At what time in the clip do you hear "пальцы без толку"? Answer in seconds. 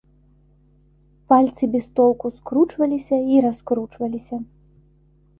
1.33-2.31